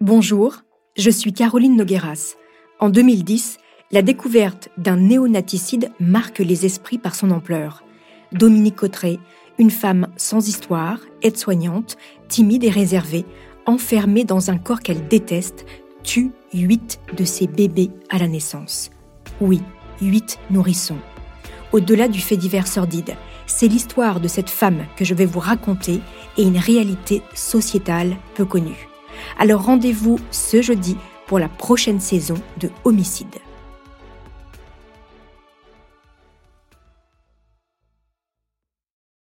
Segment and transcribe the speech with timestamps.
[0.00, 0.56] Bonjour,
[0.96, 2.34] je suis Caroline Nogueras.
[2.80, 3.58] En 2010,
[3.92, 7.84] la découverte d'un néonaticide marque les esprits par son ampleur.
[8.32, 9.20] Dominique Cotteret,
[9.56, 11.96] une femme sans histoire, aide-soignante,
[12.26, 13.24] timide et réservée,
[13.66, 15.64] enfermée dans un corps qu'elle déteste,
[16.02, 18.90] tue huit de ses bébés à la naissance.
[19.40, 19.62] Oui,
[20.02, 20.98] huit nourrissons.
[21.70, 23.14] Au-delà du fait divers sordide,
[23.46, 26.00] c'est l'histoire de cette femme que je vais vous raconter
[26.36, 28.88] et une réalité sociétale peu connue.
[29.38, 30.96] Alors rendez-vous ce jeudi
[31.26, 33.36] pour la prochaine saison de Homicide.